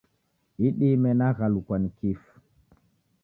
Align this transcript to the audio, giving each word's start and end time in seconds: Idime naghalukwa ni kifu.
Idime 0.67 1.11
naghalukwa 1.13 1.75
ni 1.79 1.89
kifu. 1.97 2.33